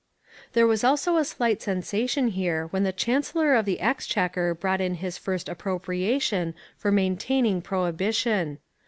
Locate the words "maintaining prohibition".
6.91-8.57